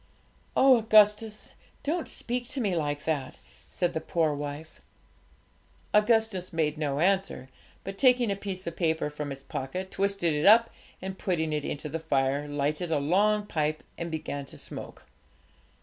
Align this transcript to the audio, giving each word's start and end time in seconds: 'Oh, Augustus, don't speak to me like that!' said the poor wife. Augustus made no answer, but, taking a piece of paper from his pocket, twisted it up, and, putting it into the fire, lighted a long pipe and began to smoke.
'Oh, 0.57 0.77
Augustus, 0.77 1.53
don't 1.83 2.07
speak 2.07 2.49
to 2.49 2.59
me 2.59 2.75
like 2.75 3.03
that!' 3.03 3.37
said 3.67 3.93
the 3.93 4.01
poor 4.01 4.33
wife. 4.33 4.81
Augustus 5.93 6.51
made 6.51 6.75
no 6.75 6.99
answer, 6.99 7.49
but, 7.83 7.99
taking 7.99 8.31
a 8.31 8.35
piece 8.35 8.65
of 8.65 8.75
paper 8.75 9.11
from 9.11 9.29
his 9.29 9.43
pocket, 9.43 9.91
twisted 9.91 10.33
it 10.33 10.47
up, 10.47 10.71
and, 11.03 11.19
putting 11.19 11.53
it 11.53 11.63
into 11.63 11.87
the 11.87 11.99
fire, 11.99 12.47
lighted 12.47 12.89
a 12.89 12.97
long 12.97 13.45
pipe 13.45 13.83
and 13.95 14.09
began 14.09 14.43
to 14.47 14.57
smoke. 14.57 15.05